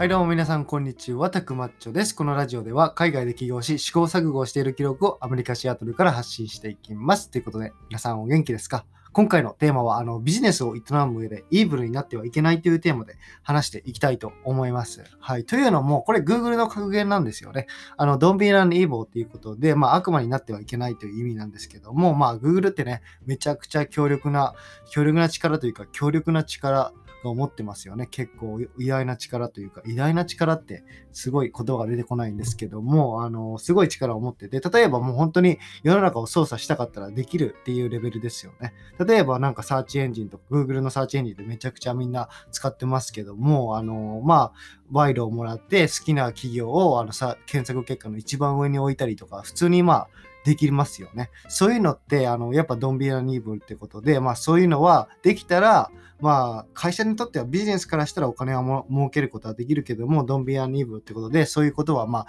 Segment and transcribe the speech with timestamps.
[0.00, 2.14] はいどうも皆さんこんにちは、タクマッチョです。
[2.14, 7.30] このラジオでは海外で起業し試行錯誤をしている記録をアメリカ・シアトルから発信していきます。
[7.30, 8.86] ということで皆さんお元気ですか？
[9.12, 15.04] 今回のテーマはあのビジネスを営む上でイーブルになってはいけないというテーマで話していきたいと思います。
[15.18, 15.44] はい。
[15.44, 17.66] というのも、これ Google の格言なんですよね。
[17.96, 24.54] あの、Don't be an evil っていうことで、まあ悪魔になってはいけないという意味なんですけども、まあ Google ってね、めちゃくちゃ強力な、
[24.88, 26.92] 強力な力というか強力な力
[27.28, 28.06] が持ってますよね。
[28.06, 38.72] 結構偉大な力というか、偉大な力ってすごい言葉が出てこないんですけども、あの、すごい力を持ってて、例えばもう本当に世の中を操作したかったらできるっていうレベルですよね。
[38.98, 44.52] 例えばなんかサーチエンジンとか Google のサーチエンジンでめちゃくちゃみんな使ってますけども、あの、まあ、
[44.90, 50.08] 賄賂をもらって好きな企業をあのさ検索結果の一番上に置いたりとか、普通にまあ、
[50.44, 51.30] できますよね。
[51.48, 55.90] そういうのって、あの、やっぱドンビラニーブルってことで、まあそういうのはできたら、
[56.20, 62.26] まあ会社にとってはビジネスからしたらお金はも儲けることはできるけども、ドンビラニーブルってことで、そういうことはまあ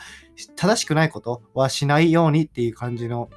[0.56, 3.30] 正しくないことはしないようにっていう感じの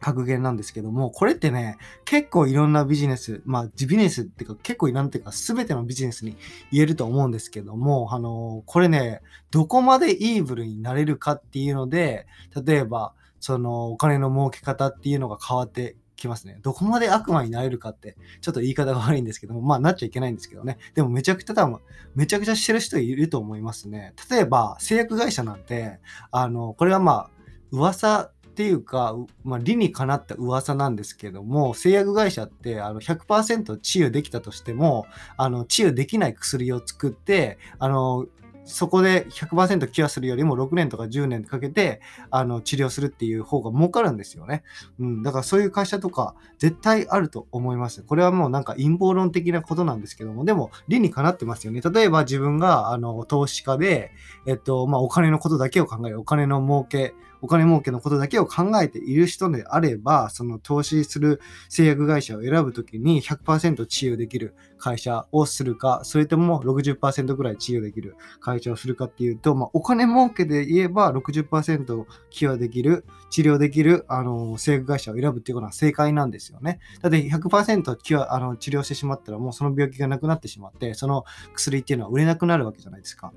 [0.00, 6.36] 格言なんですけども、これってね、結構いろんなビジネス、まあ、ビジネスっていうか、結構なんていうか、すべてのビジネスに
[6.70, 12.26] 言えると思うんですけども、あの、これね、どこまでイーブルになれるかっていうので、
[12.64, 16.58] 例えば、その、お金の儲け方っていうのが変わってきますね。
[16.62, 20.78] どこまで悪魔になれるかって、ちょっと言い方が悪いんですけども、まあ、なっちゃいけないんですけどね。
[20.94, 21.80] でも、めちゃくちゃ多分、
[22.14, 24.14] めちゃくちゃしてる人いると思いますね。
[24.30, 25.98] 例えば、製薬会社なんて、
[26.30, 27.30] あの、これはまあ、
[27.70, 38.26] 噂っていうか、まあ、理にかなった噂なんですけども、製薬会社ってあの100%治癒できたとしても、あの治癒できない薬を作って、あの
[38.68, 44.62] そこで100%キュアするよりも6年とか10年かけてあの治療するっていう方が儲かるんですよね。
[45.00, 48.02] うん、だからそういう会社とか絶対あると思います。
[48.02, 51.80] これはもうなんか陰謀論的なことなんですけども、でも理にかなってますよね。
[51.80, 54.12] 例えば自分があの投資家で、
[54.46, 76.80] えっと、まあ、お金のことだけを考える、お金の儲け、お金儲けのことだけを考えている人であれば、その投資する製薬会社を選ぶときに100%治癒できる会社をするか、それとも60%ぐらい治癒できる会社をするかっていうと、まあ、お金儲けで言えば60%寄与できる、治療できるあの製薬会社を選ぶっていうのは正解なんですよね。
[77.02, 81.24] だって100%キュアあの治療してしまったらもうその病気がなくなってしまって、その
[81.54, 83.32] 薬っていうのは売れなくなるわけじゃないですか。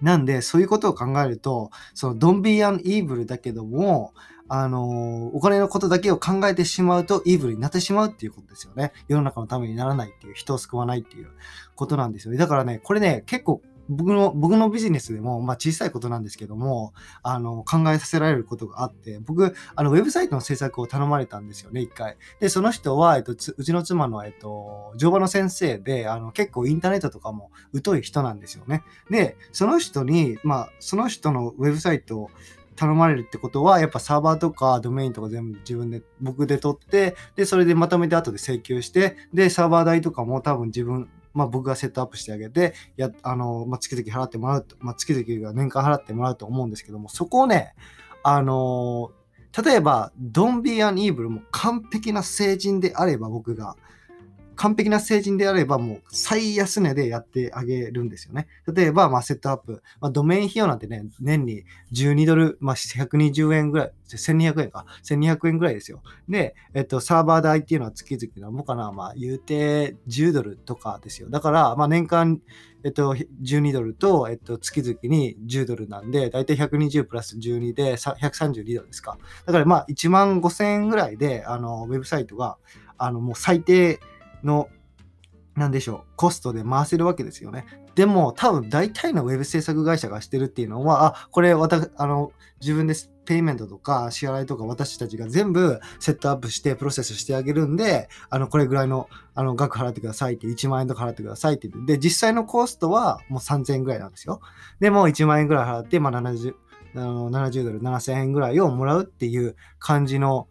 [0.00, 4.12] なんで、そういうことを考えると、その、ドンビーアンイーブルだけども、
[4.50, 8.92] あのお金のことだけを考えてしまうと、イーブルになってしまうっていうことですよね。
[9.06, 11.28] 世の中のためにならないっていう、人を救わないっていう
[11.74, 12.38] ことなんですよね。
[12.38, 22.16] だからね、これね、結構、僕の、僕のビジネスでも、まあ小さいことなんですけども、あの、考えさせられることがあって、僕、あの、ウェブサイトの制作を頼まれたんですよね、一回。
[22.40, 27.50] で、その人は、えっと、うちの妻の、えっと、乗馬の先生で、あの、結構インターネットとかも
[27.84, 28.82] 疎い人なんですよね。
[29.10, 32.30] で、その人に、まあ、その人のウェブサイトを
[32.78, 47.74] 頼まれるってことは、やっぱサーバーとかドメインとか全部自分で、僕で取って、で、それでまとめて後で請求して、で、サーバー代とかも多分自分、まあ僕がセットアップしてあげて、や、あの、まあ月々払ってもらうと、まあ月々が年間払ってもらうと思うんですけども、そこをね、
[48.22, 49.12] あの
[49.64, 53.76] 例えば、ドンビーアンイーブルも完璧な成人であれば僕が、
[54.58, 58.48] 完璧な成人であればもう最安値でやってあげるんですよね。
[58.66, 66.02] 例えば、まあ、セットアップ、まあ、ドメイン費用なんてね、年に12ドル、まあ、120円ぐらい、1200円か、1200円ぐらいですよ。
[66.28, 71.30] で、えっと、サーバー代っていうのは月々なんぼかな、まあ、言うて10ドルとかですよ。
[71.30, 72.40] だから、まあ、年間、
[72.82, 79.18] えっと、12ドルと、えっと、月々に10ドルなんで、だいたい120プラス12で132ドルですか。
[79.46, 82.58] だから、まあ、1万5000円ぐらいで、あの、ウェブサイトが、
[82.96, 84.00] あの、もう最低、
[84.42, 84.68] の、
[85.56, 87.66] なんでしょう、コストで回せるわけですよね。
[87.94, 92.94] でも、多分大体のウェブ制作会社がしてるっていうのは、あ、これ、私、あの、自分で
[93.24, 104.40] ペイメントとか支払いとか私たちが全部セットアップしてプロセスしてあげるんで、あの、これぐらいの、あの、額払ってくださいって、1万円とか払ってくださいって言って、で、実際のコストはもう3000円ぐらいなんですよ。
[104.80, 106.54] でも、1万円ぐらい払って、まあ、70、
[106.94, 110.48] あの70ドル、7000円ぐらいをもらうっていう感じの、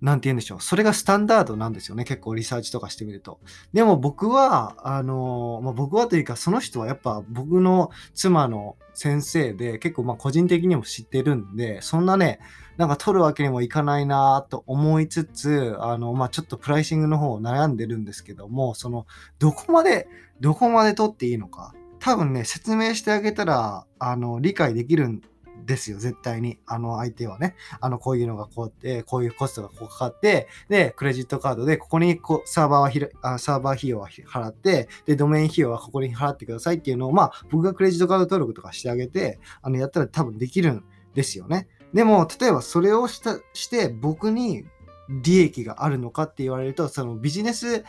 [0.00, 0.60] なんて言うんでしょう。
[0.60, 2.04] それがスタンダードなんですよね。
[2.04, 3.40] 結構リサーチとかしてみると。
[3.72, 12.38] でも僕は、あの、まあ、僕はというか、その人はやっぱ僕の妻の先生で、結構まあ個人的にも知ってるんで、そんなね、
[12.76, 19.06] なんか取るわけにもいかないなと思いつつ、あの、まあ、ちょっとプライシングの方を悩んでるんですけども、その、
[19.40, 20.08] どこまで、
[20.40, 21.74] どこまで取っていいのか。
[21.98, 25.20] 多分ね、説明してあげたら、あの、理解できるん
[25.68, 26.58] ですよ、絶対に。
[26.66, 27.54] あの相手はね。
[27.80, 40.84] あの、こういうのがこうやって、こういうコストがこうかかって、で、クレジットカードで、ここにこうサーバーはひあサーバー費用は払って、で、ドメイン費用はここに払ってくださいっていうのを、まあ、僕がクレジットカード登録とかしてあげて、あの、やったら多分できるん
[41.14, 41.68] ですよね。
[41.92, 44.64] でも、例えばそれをしたして僕に
[45.22, 47.84] 利益があるのかって言われると、そのビジネス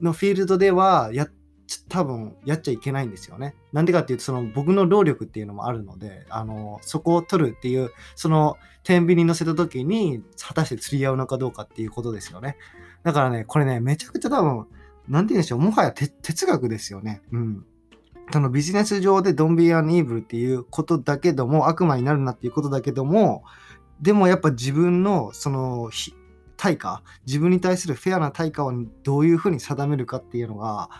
[0.00, 1.28] のフィールドではや
[1.88, 3.54] 多分やっちゃいけないんですよね。
[3.72, 12.56] なんでかっていうと、その僕の労力っていうのもあるので、あの、そこを取るっていう、その天秤に乗せた時に、果たして釣り合うのかどうかっていうことですよね。
[13.02, 14.66] だからね、これね、めちゃくちゃ多分、
[15.08, 17.22] なんて言うんでしょう、もはや哲学ですよね。
[17.32, 17.64] うん。
[18.32, 23.42] そのビジネス上でドンビアンイーブルっていうことだけども、悪魔になるなっていうことだけども、
[24.00, 25.90] でもやっぱ自分のその
[26.56, 28.72] 対価、自分に対するフェアな対価を
[29.02, 30.90] どういうふうに定めるかっていうのが、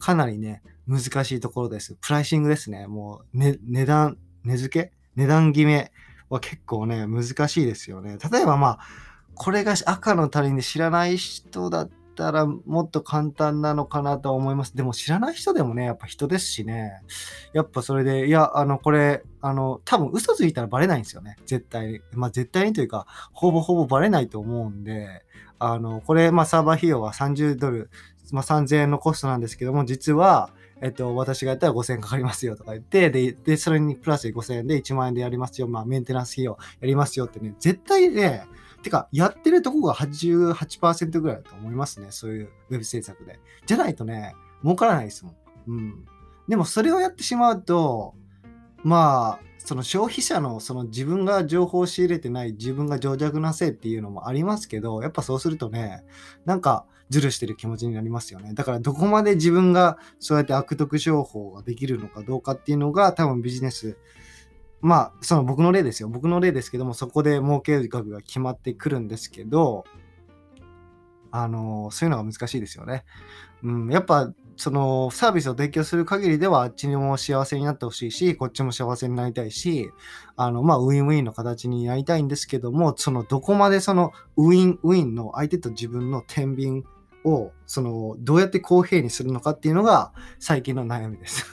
[0.00, 1.96] かなりね、難しいところです。
[2.00, 2.88] プライシングですね。
[2.88, 4.92] もう、ね、値段、値付け？
[5.14, 5.92] 値段決め
[6.28, 8.18] は結構ね、難しいですよね。
[8.32, 8.78] 例えばまあ、
[9.34, 14.76] これが赤の他人で知らない人だったらもっと簡単なのかなと思います。
[14.76, 17.00] でも知らない人でもね、やっぱ人ですしね。
[17.54, 21.36] やっぱそれで、いや、あの、これ、あの、多分嘘ついたらバレないんですよね。
[21.46, 22.00] 絶対に。
[22.12, 25.24] まあ絶対にというか、ほぼほぼバレないと思うんで、
[25.58, 27.90] あの、これ、まあサーバー費用は30ドル
[28.32, 30.50] まあ、3000円のコストなんですけども、実は、
[30.82, 38.46] えっと、私がやったら5000円かかりますよとか言って、で、でそれにプラス5000円で1万円でやりますよ、まあ、メンテナンス費用やりますよってね、絶対ね、
[38.82, 43.38] てか、やってるとこが88%ぐらいだと思いますね、そういうウェブ制作で。
[43.66, 45.36] じゃないとね、儲からないですもん。
[45.68, 46.04] うん。
[46.48, 48.14] でも、それをやってしまうと、
[48.82, 56.02] まあ、その消費者のその自分が情報を仕入れてない自分が情弱なせいっていうのもありますけど、やっぱそうするとね、
[56.46, 58.54] なんかズルしてる気持ちになりますよね。
[58.54, 63.98] だからどこまで自分がそうやって悪徳商法ができるのかどうかっていうのが多分ビジネス、
[64.80, 66.08] まあ、その僕の例ですよ。
[66.08, 69.84] 僕の例ですけども、そこで儲ける額が決まってくるんですけど、
[71.32, 73.04] あの、そういうのが難しいですよね。
[73.62, 79.90] うん、やっぱそのサービスを提供する限りではあっちにも幸せになってほしいし、こっちも幸せになりたいし、
[80.36, 86.84] あの、まあ、ウィンウィンの形になりたいんですけども、そのどこまでそのウィンウィンの相手と自分の天秤
[87.24, 91.46] を、その、どうやって公平にするのかっていうのが最近の悩みです。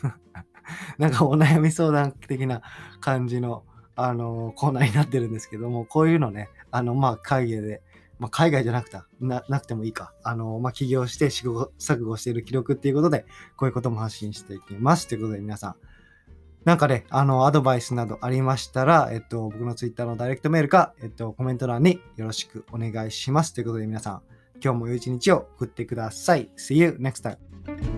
[0.97, 2.61] なんかお悩み相談的な
[2.99, 3.63] 感じの、
[3.95, 7.81] あの、コーナーになってるんですけども、こういうのね、あの、まあ、会議で
[8.19, 10.13] まあ、海外じゃなくてななくてもいいか。
[10.23, 13.25] あの、まあ、起業して試行錯誤している記録っていうことで、
[13.55, 15.07] こういうことも発信していきます。
[15.07, 15.75] ということで皆さん、
[16.65, 23.53] なんかね、あの、アドバイスなどありましたら、えっと、僕の Twitter のダイレクトメールか、えっと、コメント欄によろしくお願いします。
[23.53, 24.21] ということで皆さん、
[24.63, 26.49] 今日も良い一日を送ってください。
[26.57, 27.96] See you next time.